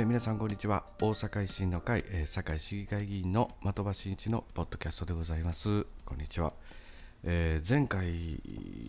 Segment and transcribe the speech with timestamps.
[0.00, 0.84] え皆さんこんにちは。
[1.00, 5.86] 大阪維新の会、え、堺市議会議員の的場真一のポッドキャストでございます。
[6.04, 6.52] こんにちは、
[7.24, 8.40] えー、前回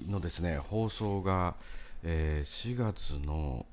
[0.08, 1.56] のですね放送が、
[2.04, 3.66] え、4月の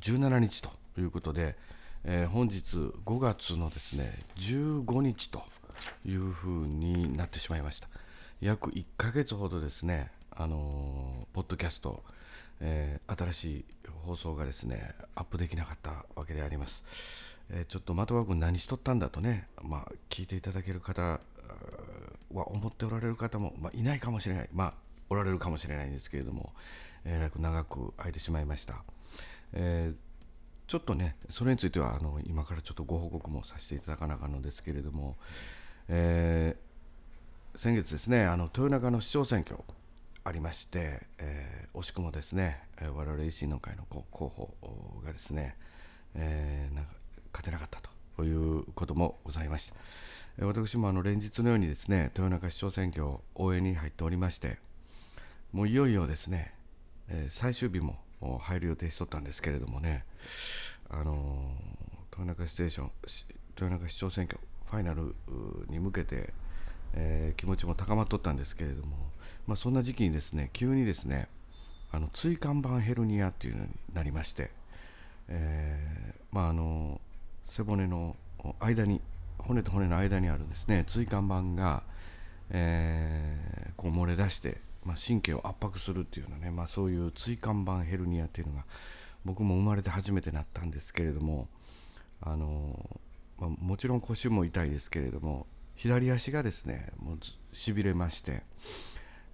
[0.00, 1.54] 17日ということで、
[2.02, 5.40] えー、本日5月のですね15日と
[6.04, 7.88] いうふうになってしまいました。
[8.40, 12.02] 約1ヶ月ほどですねあのー、ポッドキャスト
[12.60, 13.64] えー、新しい
[14.04, 16.84] 放送がですねアップできなかったわけであります、
[17.50, 21.20] えー、ちょっと的場君何しとったんだとね、まあ、聞いていただける方
[22.32, 24.48] は思っておられる方も、まあ、いないかもしれない。
[24.52, 24.74] まあ
[25.10, 26.52] おられるかもしれないんですけれども
[27.04, 28.82] えらく長く空いてしまいました、
[29.52, 29.92] え、
[30.66, 35.16] ちょっとねそれについてはあの今からちょっとご報告もさせていただかなあかんのですけれども、
[35.88, 36.56] え、
[37.56, 39.58] 先月ですねあの豊中の市長選挙
[40.24, 44.54] ありまして、えー、惜しくもですね、えー、我々維新の会の候補
[45.04, 45.56] がですね、
[46.14, 46.92] えー、なんか
[47.32, 47.80] 勝てなかった
[48.16, 49.72] ということもございまし
[50.38, 50.46] た。
[50.46, 54.58] 私もあの連日のようにですね豊中市長選挙応援に入っておりまして
[55.52, 56.54] もういよいよですね、
[57.08, 57.98] えー、最終日も
[58.40, 60.04] 入る予定しとったんですけれどもね
[60.88, 62.90] あのー、豊中ステーション
[63.56, 64.38] 豊中市長選挙
[64.70, 65.14] ファイナル
[65.68, 66.32] に向けて、
[66.94, 69.10] えー、気持ちも高まっとったんですけれども
[69.50, 71.26] まあ、そんな時期にですね急にですね
[71.90, 74.52] あの椎間板ヘルニアっていうのになりまして、
[75.28, 77.00] えー、まああの
[77.48, 78.14] 背骨の
[78.60, 79.00] 間に
[79.38, 81.82] 骨と骨の間にあるですね椎間板が、
[82.50, 88.64] えー、こう漏れ出して、まあ、神経を圧迫するっていうのね、まあ、そういう椎間板ヘルニアっていうのが
[89.24, 91.48] 僕も生まれて初めてなったんですけれども
[92.22, 93.00] あの、
[93.36, 95.48] まあ、もちろん腰も痛いですけれども
[95.80, 97.18] 左足がですねもう
[97.56, 98.42] しびれまして、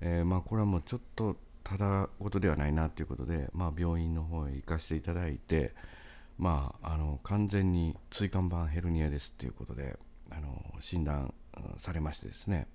[0.00, 5.74] えー、まあ、これはもうちょっとただ事ではないなということで、まあ、病院の方へ行かせていただいて、
[6.38, 9.98] まあ、あの完全に椎間板ヘルニアですということで
[10.30, 11.34] あの診断
[11.78, 12.68] されましてですね。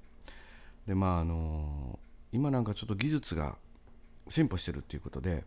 [0.86, 1.98] でまああの
[2.34, 3.56] 今なんかちょっと技術が
[4.28, 5.46] 進歩してるっていうことで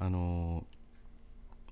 [0.00, 0.64] あの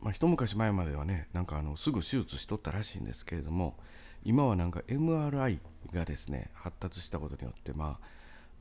[0.00, 3.76] まあ、一昔前まではねなんかあのすぐ手術しとったらしいんですけれども
[4.24, 5.58] 今はなんか MRI
[5.92, 7.98] がですね発達したことによってま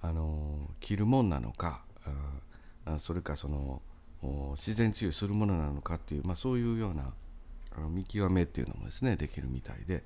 [0.01, 1.81] ああの着るもんなのか
[2.85, 3.81] あそれかその
[4.55, 7.13] 自然治癒するものなのかっていう、まあ、そういうような
[7.89, 10.03] 見極めっていうのもですねできるみたいで、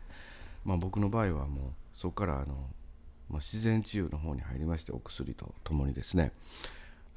[0.65, 2.55] まあ、僕の場合はもうそこからあの、
[3.29, 6.31] まあ、自然治癒の方に入りましてお薬とともにですね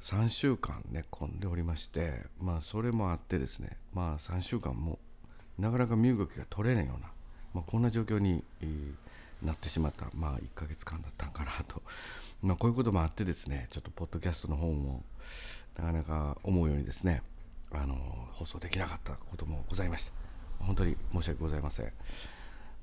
[0.01, 4.99] 3週間寝込んでおりましてまあそれもあってですねまあ3週間も
[5.59, 7.11] なかなか身動きが取れないような、
[7.57, 8.93] まあ、こんな状況に、えー
[9.41, 11.81] なってしまった、まあ、1ヶ月間だったんかなと、
[12.41, 15.03] まあ、こういうこともあってですねちょっとポッドキャストの方も
[15.77, 17.21] なかなか思うようにですね
[17.71, 17.95] あの
[18.33, 20.11] 放送できなかったこともございました。
[20.59, 21.93] 本当に申し訳ございません。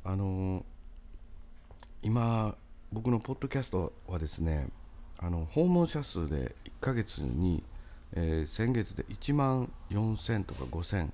[0.05, 0.65] あの
[2.03, 2.57] 今
[2.93, 4.69] 僕のポッドキャストはですね
[5.19, 7.65] あの訪問者数で1ヶ月に、
[8.13, 11.11] えー、先月で1万4000とか5000、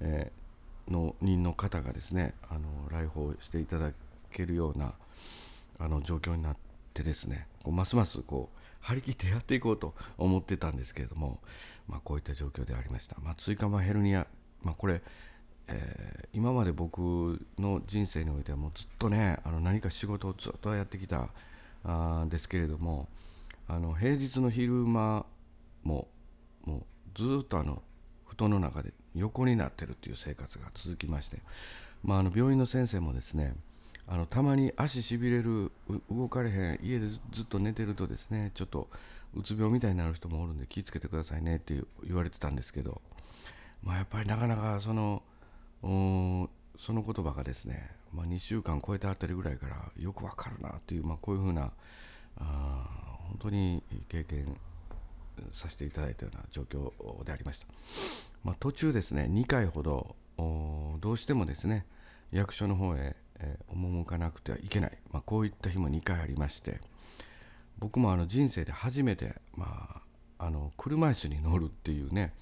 [0.00, 0.47] えー、
[0.90, 3.92] の人の方がですねあの来訪していただ
[4.30, 4.94] けるような
[5.78, 6.56] あの状況になっ
[6.94, 11.40] てですねこうますますこう張り切ってやっていこうと思ってたんですけれども、
[11.88, 14.26] まあ、こういった状況でありました、まあ、椎間板ヘルニア、
[14.62, 15.02] まあ、これ、
[15.68, 21.28] えー、今まで僕の人生においてはもうずっとねあの何か仕事をずっとやってきた
[21.84, 23.08] あですけれども
[23.68, 25.26] あの平日の昼間
[25.84, 26.08] も
[26.64, 26.82] もう
[27.14, 27.82] ずっとあの
[28.26, 31.38] 布団の中で横になってるっていう生活が続きまして、
[32.02, 33.54] まあ、あの病院の先生もですね
[34.06, 35.70] あのたまに足しびれる
[36.10, 38.88] 動かれへん家でずっと寝てるとですねちょっと
[39.34, 41.74] うつ病みたいになる人もおるんで気をつけてくださいねって
[42.06, 43.02] 言われてたんですけど、
[43.82, 45.22] まあ、やっぱりなかなかその
[45.82, 51.72] その言葉がですね、まあ、2週間超えたあたりぐらいからよくわかるなっていう、まあ、こういうふうな
[52.38, 52.86] あ
[53.28, 54.56] 本当に経験
[55.52, 57.66] させていただいたような状況でありました、
[58.44, 60.16] まあ、途中ですね2回ほど
[61.00, 61.86] どうしてもですね
[62.30, 66.80] 役所の方へえー、赴かなくてはいけない、まあ、こういった日も2回ありまして
[67.78, 70.02] 僕もあの人生で初めて、ま
[70.38, 72.34] あ、あの車椅子に乗るっていうね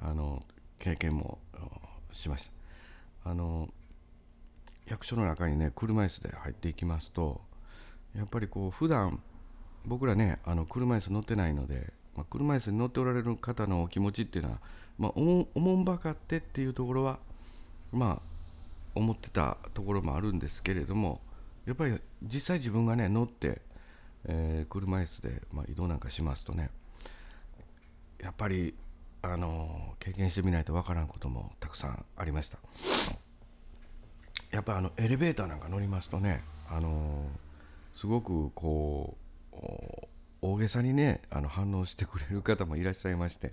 [0.00, 0.42] あの
[0.78, 1.38] 経験も
[2.12, 2.50] しまし
[3.24, 3.30] た。
[3.30, 3.68] あの
[4.86, 7.40] 役所の中にね車椅子で入っていきますと
[8.16, 9.20] やっぱりこう普段
[9.84, 14.58] 僕らねあの車椅子乗ってないので、まあ、車椅子に乗っておられる方のお気持ちっていうのは、
[14.98, 17.18] まあ、おもんばかってっていうところは
[17.92, 18.22] まあ
[18.94, 21.20] 思ってたところもあるんですけれども
[21.64, 23.62] やっぱり実際自分がね乗って、
[24.26, 26.70] えー、車椅子で、まあ、移動なんかしますとね
[28.22, 28.74] やっぱり
[29.22, 32.58] あの経験してみないとわからんこともたくさんありました。
[34.50, 37.24] やっぱあのエレベーターなんか乗りますとねあの
[37.94, 39.16] すごくこ
[39.52, 39.56] う
[40.42, 43.52] 大げさにねあの反応してくれる方もいらっしゃいまして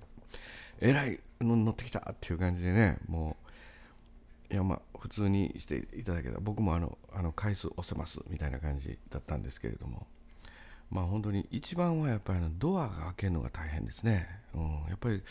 [0.79, 3.35] えらい乗ってきたっていう感じでねも
[4.49, 6.39] ういやまあ普通にしていただけた。
[6.39, 10.07] 僕もあのあの回数押せますみたいな感じだったんですけれども
[10.89, 15.21] まあ本当に一番はやっぱりあのドアが開けるのが大変ですね、うん、やっぱり、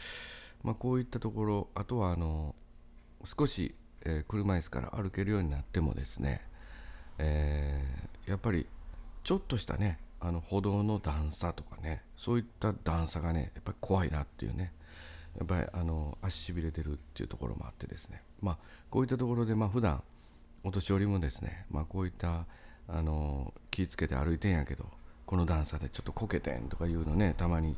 [0.62, 2.54] まあ、こういったところあとはあの
[3.24, 3.74] 少し、
[4.04, 6.42] えー、車椅子から歩けるようになってもですね、
[7.18, 8.66] えー、やっぱり
[9.24, 14.72] ちょっとしたねあの歩道の段差とかねそういった段差がねやっぱり怖いなっていうね。
[15.38, 18.22] やっぱりあの足しびれてるっていうところもあってですね。
[18.40, 18.58] まあ
[18.90, 20.02] こういったところでまあ普段
[20.64, 22.46] お年寄りもですねまあこういった
[22.88, 24.86] あの気ぃつけて歩いてんやけど
[25.26, 27.76] この段差でちょっとこけてんとかいうのねたまに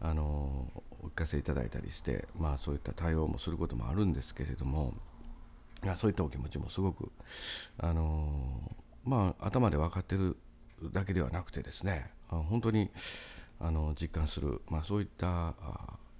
[0.00, 0.70] あの
[1.02, 4.94] お聞かせいただいたりしてまあそういった対応もすることもあるんですけれども
[5.96, 7.10] そういったお気持ちもすごく
[7.78, 8.28] あの
[9.04, 10.36] まあ頭で分かってる
[10.92, 12.90] だけではなくてですね本当に
[13.60, 15.54] あの実感する、まあ、そういった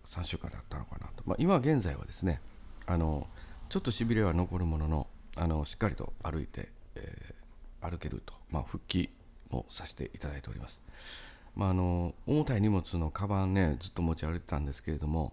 [0.06, 2.40] 3週間だったのかなと、まあ、今現在はですね
[2.86, 3.28] あの
[3.68, 5.06] ちょっとしびれは残るものの
[5.36, 9.08] あのしっかりと歩いて、えー、歩けると、まあ、復帰
[9.50, 10.80] もさせていただいております。
[11.54, 15.32] まあ、あの重たい荷物のカバンねずっと持ち歩いてたんですけれども、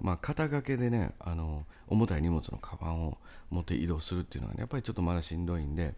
[0.00, 3.18] まあ、肩掛けでねあの重たい荷物のカバンを
[3.50, 5.94] 持って移動するっていうのは、ね、やっぱりちょっとまだしんどいんで、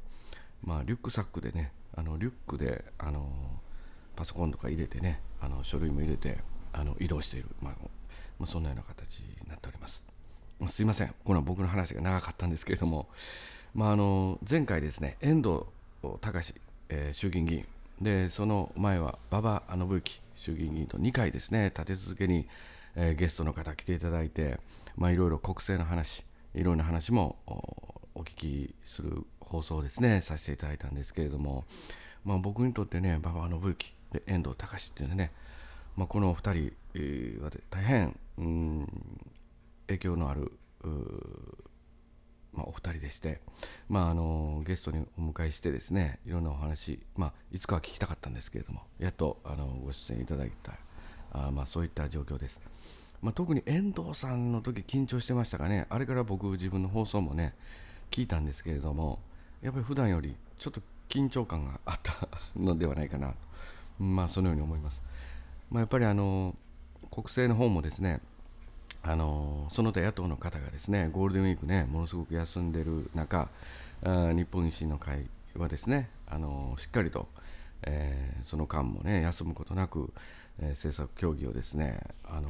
[0.62, 3.28] まあ、リュックサックでねあのリュックであの
[4.16, 6.38] パソコンとか入れてねあの書類も入れて
[6.72, 7.74] あの移動している、まあ、
[8.38, 10.02] まあ、そんなような形になっております。
[10.58, 11.14] まあ、すいません。
[11.24, 13.08] これは僕の話が長かったんですけれども、
[13.74, 15.60] まあ、あの前回ですね遠藤
[16.20, 16.54] 隆
[16.92, 17.66] えー、衆議院議員。
[18.00, 22.46] でその前は馬場信之衆議院議員と2回ですね立て続けに、
[22.96, 24.58] えー、ゲストの方来ていただいて、
[24.96, 26.24] まあ、いろいろ国政の話
[26.54, 27.36] いろんな話も
[28.14, 31.64] お聞きする放送ですねさせていただいたんですけれども、
[32.24, 35.32] まあ、僕にとってね馬場信之で遠藤隆っていうね、
[35.96, 36.72] まあ、このお二人、
[37.42, 38.88] は大変うん
[39.86, 40.52] 影響のある
[42.52, 43.40] まあ、お二人でして、
[43.88, 50.72] まあ、あのゲストにお迎えしてですねいろんなお話、まあ、いつかは聞きたかったんですけれどもやっとあのご出演いただいた
[51.32, 52.60] あ、まあ、そういった状況です、
[53.22, 55.86] まあ、特に遠藤さんの時緊張してましたかね。
[55.90, 57.54] あれから僕自分の放送もね
[58.10, 59.20] 聞いたんですけれども
[59.62, 63.34] やっぱり普段よりちょっと緊張感があったのではないかな。
[64.00, 65.00] まあそのように思います、
[65.70, 66.56] まあ、やっぱりあの
[67.10, 68.20] 国政の方もですね
[69.02, 73.48] あのその他野党の方がですねゴールデンウィークねものすごく休んでる中
[74.02, 75.26] あ日本維新の会
[75.56, 77.28] はですねあのしっかりと、
[77.82, 80.12] えー、その間もね休むことなく、
[80.58, 82.48] えー、政策協議をですねあの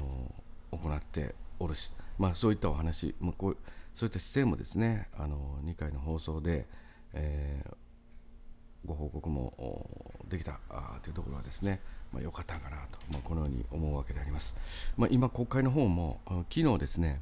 [0.71, 3.57] 行っておるし、まあ、そういったお話、まあ、こう
[3.95, 6.67] そういった姿勢もですねあの2回の放送で、
[7.13, 7.75] えー、
[8.87, 10.61] ご報告もできた
[11.03, 11.81] というところはですね
[12.13, 14.55] まあ、かったかなと、まあ、このように思うわけであります。
[14.97, 17.21] まあ、今、国会の方も昨日ですね、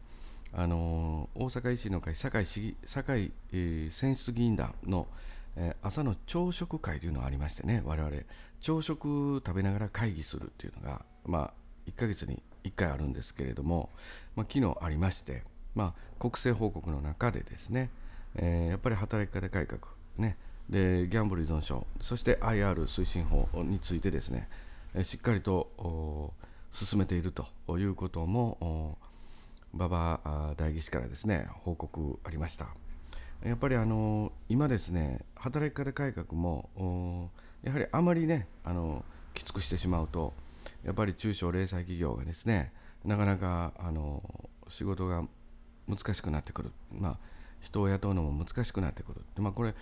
[0.53, 5.07] あの、大阪維新の会堺市堺、え、選出議員団の、
[5.57, 8.17] え、朝の朝食会というのがありましてね、我々
[8.61, 11.53] 朝食食べながら会議するっていうのが、まあ、
[11.87, 13.91] 1ヶ月に1回あるんですけれども、
[14.37, 15.45] まあ、昨日ありまして、
[15.75, 17.91] まあ、国政報告の中でですね、
[18.37, 19.81] えー、やっぱり働き方改革、
[20.17, 20.37] ね、
[20.69, 24.49] でギャンブル依存症、そして IR 推進法についてですね、
[25.03, 26.33] しっかりと
[26.73, 27.47] 進めていると
[27.79, 28.99] いうことも
[29.75, 32.69] 馬場代議士からですね報告ありました。
[33.45, 37.31] やっぱりあの今ですね働き方改革も
[37.63, 40.33] やはりあまりねあのきつくしてしまうと
[40.85, 42.73] やっぱり中小零細企業がですね
[43.05, 44.23] なかなかあの
[44.69, 45.25] 仕事が
[45.89, 47.19] 難しくなってくる、まあ、
[47.61, 49.75] 人を雇うのも難しくなってくる、まあ、これ、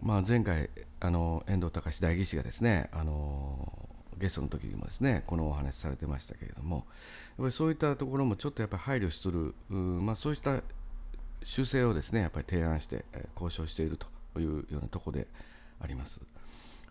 [0.00, 3.88] まあ、前回あの遠藤隆代議士がですねあの
[4.18, 6.84] ゲストの時にもですねこのお話されてましたけれどもやっ
[7.38, 10.62] ぱりそういったところもちょっとやっぱり配慮するまあ、そうした
[11.44, 15.28] 修正をですねやっぱり提案して、え交渉しているというようなところで
[15.80, 16.20] あります。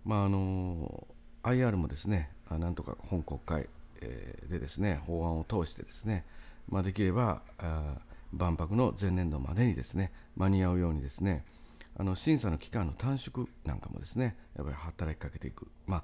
[0.06, 1.06] まああの
[1.44, 3.68] IR もですねなんとか本国会、
[4.02, 6.24] えでですね法案を通してですね、
[6.70, 7.98] まあ、できればあ
[8.34, 11.46] 万博の前年度までにですね間に合うようにですね
[11.98, 16.04] あの審査の期間の短縮なんかもですねやっぱり働きかけていく、まあ、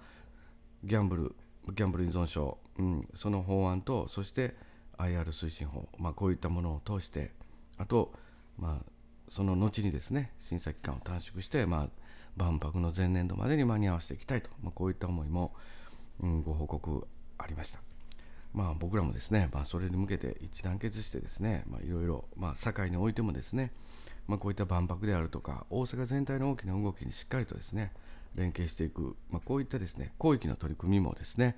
[0.84, 1.36] ギャンブル
[1.74, 4.56] ギャンブル依存症、うん、その法案とそして
[4.98, 7.32] IR 推進法、まあ、こういったものを通して
[7.78, 8.14] あと、
[8.58, 8.92] まあ、
[9.30, 11.90] その後にですね審査期間を短縮して、まあ、
[12.38, 15.54] 万博の前年度までに間に合わせていきたいと、まあ、こういった思いも、
[16.22, 17.91] うん、ご報告ありました。
[18.54, 23.72] まあ、僕らもですね、まあ、それに向けて一致団結してですね、まあ、いろいろ、まあ、堺においてもですね、
[24.28, 27.92] まあ、こういった万博であるとか大阪全体の大きな動きにしっかりとですね
[28.36, 31.58] 連携していく、まあ、こういったですね広域の取り組みもですね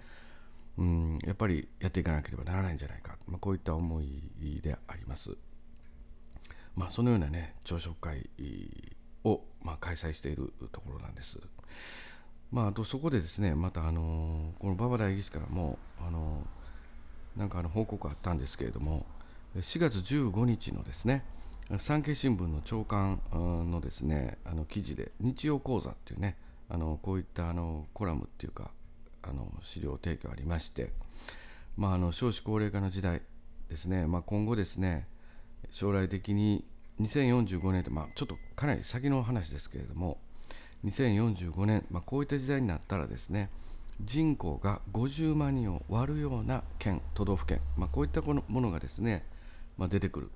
[0.77, 5.35] うんやっぱりやっていかなければならないんじゃないか、まあ、こういった思いであります。
[6.75, 8.27] まあ、そのようなね朝食会
[9.23, 11.37] を、まあ、開催しているところなんです。
[12.51, 16.41] まあ、あとそこでですねまたあのこの馬場代議士からもあの
[17.37, 19.05] なんかあの報告あったんですけれども
[19.57, 21.23] 4月15日のですね
[21.79, 26.35] 産経新聞の朝刊のですねあの記事で日曜講座っていうね
[26.69, 28.71] あのこういったあのコラムっていうか
[29.21, 30.91] あの資料提供ありまして、
[31.77, 33.21] まあ、あの少子高齢化の時代
[33.69, 35.07] ですね、まあ、今後ですね
[35.71, 36.65] 将来的に
[37.01, 40.17] 2045年と、まあ、ちょっとかなり先の話ですけれども
[40.85, 43.49] 2045年、まあ、こういった時代になったらですね
[44.01, 49.25] 人口が50万人を割るような県都道府県、まあ、こういったものがですね、
[49.77, 50.29] まあ、出てくる、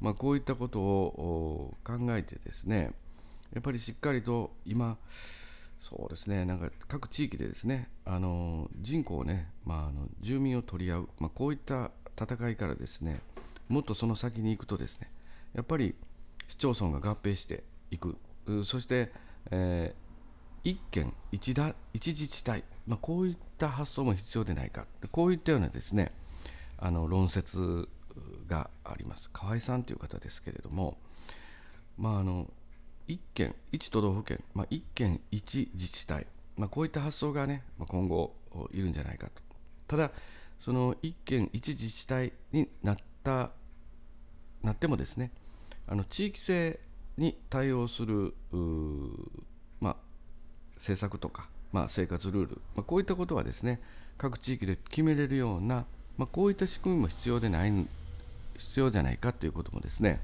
[0.00, 2.92] まあ、こういったことを考えてですね
[3.54, 4.96] やっぱりしっかりと今
[5.80, 13.20] そうですねなんか各地域でですねあの人口をね、まあ、あの住民を取り合う、まあ、こういった戦いからですね
[13.68, 15.10] もっとその先に行くとですね
[15.54, 15.94] やっぱり
[16.48, 18.16] 市町村が合併していく。
[18.64, 19.12] そして、
[19.50, 20.01] えー、
[20.64, 24.86] 一県一だ一自治体、まあ、こういった発想も必要でないか。
[25.10, 26.10] こういったようなですね
[26.78, 27.88] あの論説
[28.46, 29.30] があります。
[29.32, 30.96] 河合さんという方ですけれども
[31.98, 32.48] まああの
[33.08, 36.26] 1県1都道府県、まあ、1県1自治体、
[36.56, 38.34] まあ、こういった発想がね、まあ、今後
[38.72, 39.42] いるんじゃないかと。
[39.88, 40.10] ただ
[40.60, 43.50] その1県1自治体になった
[44.62, 45.32] なってもですね
[45.88, 46.78] あの地域性
[47.16, 48.34] に対応する、
[50.82, 53.80] 政策とか、まあ、生活ルール、まあ、こういったことはですね
[54.18, 55.86] 各地域で決めれるような、
[56.18, 57.72] まあ、こういった仕組みも必要でない
[58.58, 60.20] 必要じゃないかということもですね、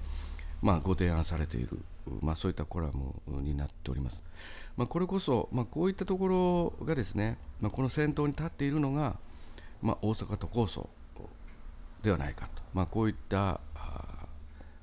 [0.61, 1.79] まあ、ご提案されている、
[2.21, 4.23] まあ、そういったコラムになっております。
[4.77, 6.29] まあ、これこそ、まあ、こういったとこ
[6.81, 9.17] ろがですね、まあ、この先頭に立っているのが、
[9.81, 10.89] まあ、大阪都構想
[12.03, 13.61] ではないかと、まあ、こういった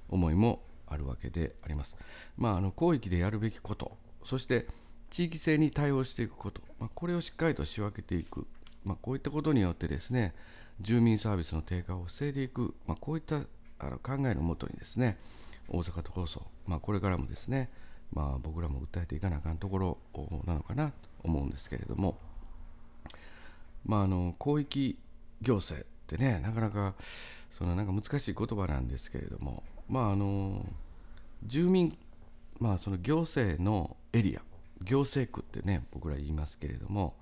[0.10, 1.96] 思いもあるわけであります。
[2.38, 4.68] まあ、あの広域でやるべきこと、そして
[5.16, 8.46] 地域性に対応していくこと、まあ、これをしっかりと仕分けていく、
[8.84, 10.36] まあ、こういったことによってですね、
[10.82, 13.38] 住民サービスの低下を防いでいく、まあ、こういった
[13.80, 15.18] あの考えのもとにですね、
[15.70, 17.70] 大阪都構想、まあ、これからもですね、
[18.12, 19.98] まあ、僕らも訴えていかなあかんところ
[20.46, 20.94] なのかなと
[21.24, 22.18] 思うんですけれども、
[23.86, 24.98] まあ、あの広域
[25.42, 26.94] 行政ってねなかなか
[27.58, 30.66] そのなんか難しい言葉なんですけれども、まあ、あの
[31.46, 31.98] 住民、
[32.60, 34.42] まあ、その行政のエリア。
[34.82, 37.16] 行政区ってね僕ら言いますけれども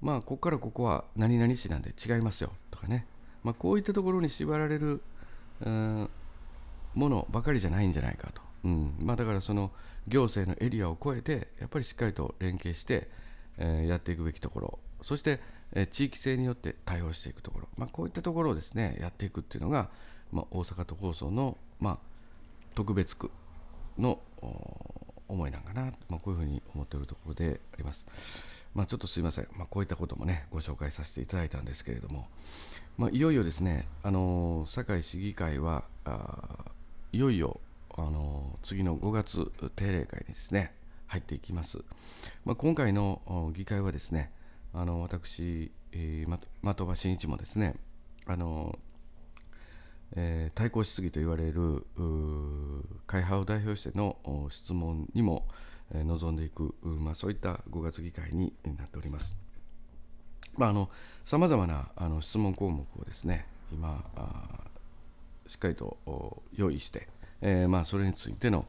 [0.00, 3.06] まあここからここは何々市なんで違いますよとかね、
[3.42, 5.02] まあ、こういったところに縛られる、
[5.64, 6.08] うん
[6.94, 8.94] ものばかりじゃないんじゃないかと、うん。
[9.00, 9.70] まあ、だからその
[10.08, 13.08] 行政のエリアを超えてやっぱりしっかりと連携して、
[13.58, 14.78] えー、やっていくべきところ。
[15.02, 15.40] そして、
[15.72, 19.90] えー、地域性によって対応していくところ、まあ、こういったところをですねやっていくっていうのが、
[20.32, 21.98] まあ、大阪都構想の、まあ、
[22.74, 23.30] 特別区
[23.98, 24.18] の
[25.28, 28.04] 思いなんかな、まあ、こういうふうに思っているところであります。
[28.74, 32.26] まあ、ちょっとすいません、まあ、こういったこともねご紹介させていただいたんですけれども、
[32.98, 36.72] まあ、いよいよですね、あのー、堺市議会はあ
[37.12, 37.60] いよいよ
[37.96, 40.74] あの次の5月定例会にですね
[41.06, 41.78] 入っていきます、
[42.44, 44.32] まあ、今回の議会はですね
[44.72, 47.76] あの私、えー、的場真一もですね
[48.26, 48.76] あの、
[50.16, 51.86] えー、対抗質疑と言われる
[53.06, 54.16] 会派を代表しての
[54.50, 55.46] 質問にも、
[55.92, 59.36] えー、臨んでいく、まあ、そういった5月議会になっております。
[60.56, 60.88] まあ、あの
[61.24, 64.04] 様々なあの質問項目をですね今
[65.48, 65.98] しっかりと
[66.54, 67.08] 用意して、
[67.40, 68.66] えー、まあ、それについての、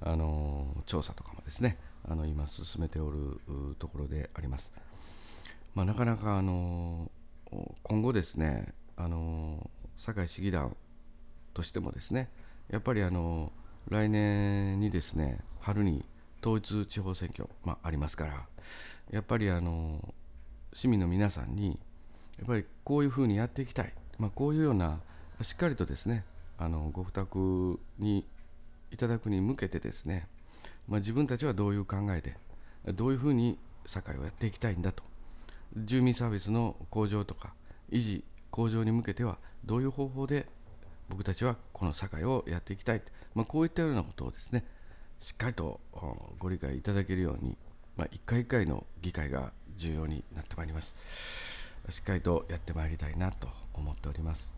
[0.00, 1.76] あの調査とかもですね
[2.08, 3.40] あの今進めておる
[3.78, 4.72] ところであります。
[5.74, 7.10] まあ、なかなか、あの
[7.84, 10.76] 今後ですね、あの堺市議団
[11.58, 12.28] としてもですね
[12.70, 13.50] やっぱりあの
[13.88, 16.04] 来年にですね春に
[16.40, 18.46] 統一地方選挙、まあ、ありますから
[19.10, 20.14] やっぱりあの
[20.72, 21.80] 市民の皆さんに
[22.38, 25.00] やっぱりこういうふうにやっていきたい、まあ、こういうような
[25.42, 26.24] しっかりとですね
[26.58, 28.24] あのご負託に
[28.92, 30.28] いただくに向けてですね、
[30.86, 32.36] まあ、自分たちはどういう考えで
[32.92, 35.02] どういうふうに堺をやっていきたいんだと
[35.76, 37.52] 住民サービスの向上とか
[37.90, 38.22] 維持
[38.52, 40.46] 向上に向けてはどういう方法で
[41.08, 43.02] 僕たちはこの堺をやっていきたい、
[43.34, 44.64] まあ、こういったようなことをですね
[45.20, 45.80] しっかりと
[46.38, 47.56] ご理解いただけるように、
[47.96, 50.94] まあ、一回一回の議会が重要になってまいります。
[51.88, 54.50] しっかりとやってまいりたいなと思っております。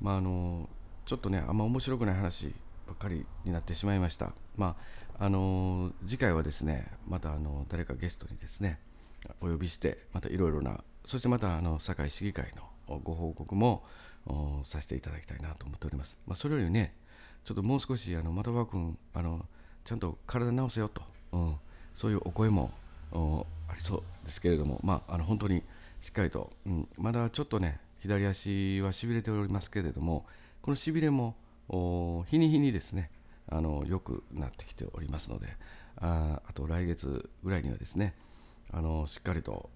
[0.00, 0.68] まああの
[1.06, 2.54] ちょっとねあんま面白くない話
[2.86, 4.32] ばっかりになってしまいました。
[4.56, 4.76] ま
[5.18, 8.80] ああの次回はですねまたあの誰かゲストにですね
[9.40, 13.84] お呼びしてまたいろいろなそしてまたあの堺市議会のご報告も
[14.64, 16.16] させていただきたいなと思っております。
[16.26, 16.94] まあ、それよりね
[17.44, 19.46] ちょっともう少しあの的場君あの
[19.84, 21.56] ちゃんと体直せよと、うん、
[21.94, 22.70] そういうお声も
[23.68, 25.62] ありそうですけれども、まあ、あの本当に
[26.00, 30.26] しっかりと、うん、まだちょっとね左足はしびれておりますけれども
[30.62, 31.34] このしびれも
[32.26, 33.10] 日に日にですね
[33.48, 35.48] あの良くなってきておりますので
[35.96, 38.14] ああと来月ぐらいにはですね
[38.72, 39.70] あのしっかりと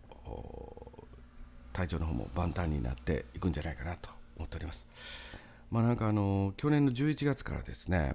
[1.72, 4.86] 体調の方も万端になっていくんじゃないかなと思っております。
[5.70, 8.14] まあなんかあの去年の11月からですね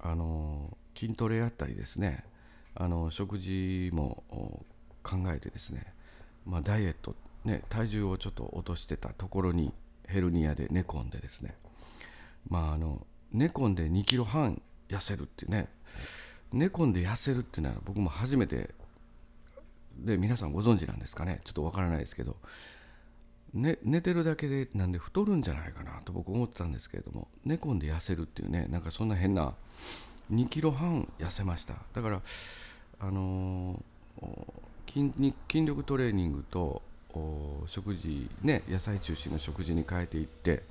[0.00, 2.24] あの筋トレやったりですね
[2.74, 4.22] あの食事も
[5.02, 5.84] 考えてですね、
[6.46, 9.72] まあ、ダイエット、ね、体重をちょっと落としてたところに
[10.06, 11.54] ヘルニアで寝込んでですね、
[12.48, 15.68] まあ、あの寝込んで2キロ半痩せるっていうね
[16.52, 18.70] 寝込んで痩せるっていうのは僕も初めて
[19.98, 22.36] で皆さんご存知なんですかねちょっとわからないですけど、
[23.54, 29.54] ね、寝てるだけでなんで太るんじゃないかなと僕思ってたんですけれども寝込んで痩せるっていうねなんかそんな変な
[30.32, 31.74] 2キロ半痩せました。
[31.94, 32.20] だから
[32.98, 36.82] あのー、筋筋力トレーニングと
[37.66, 40.62] 食事ね野菜中心の食事に変えていって、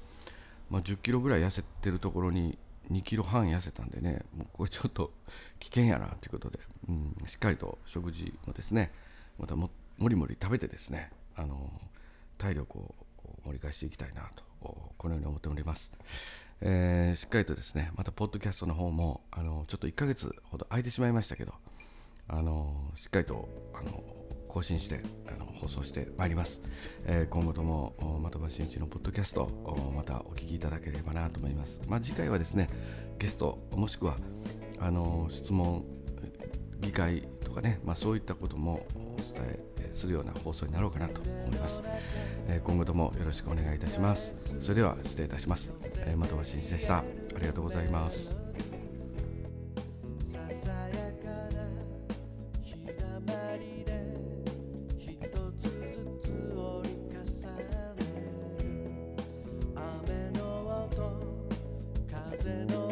[0.69, 2.57] まあ、10キロぐらい痩せてるところに
[2.91, 5.11] 2キロ半痩せたんでねもうこれちょっと
[5.59, 8.91] 危険やなということで、うん、しっかりと食事もですね
[9.39, 11.94] またももりもり食べてですね、あのー、
[12.37, 12.95] 体力を
[13.45, 14.43] 盛り返していきたいなと
[14.97, 15.91] このように思っております。
[16.61, 21.53] えー、しっかりとですねまたポッドキャストの方もあのちょっと1ヶ月ほど空いてしまいましたけど
[22.27, 24.03] あのしっかりとあの
[24.47, 26.61] 更新してあの放送してまいります、
[27.05, 27.93] えー、今後とも
[28.31, 29.49] 的場真一のポッドキャスト
[29.93, 32.69] またお聞きいただければなと思います、まあ、次回はですね
[33.19, 34.15] ゲストもしくは
[34.79, 35.83] あの質問
[36.79, 41.81] 議会かね、まあ、そういったこともお伝えするような放送になろうかなと思います、
[42.47, 44.55] え今後ともよろしくお願いいたします。
[44.59, 46.97] それでは失礼いたします、え的場真一でした。
[46.97, 47.03] あ
[47.39, 48.35] りがとうございます。
[62.45, 62.84] 風の